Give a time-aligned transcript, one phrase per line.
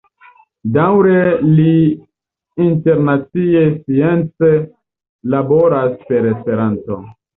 [0.75, 1.17] Daŭre
[1.59, 1.73] li
[2.67, 4.51] internacie science
[5.35, 6.99] laboras per Esperanto.